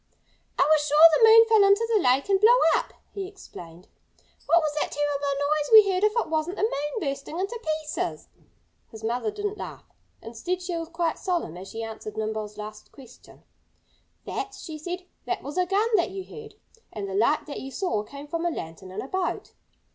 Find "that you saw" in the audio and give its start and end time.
17.45-18.01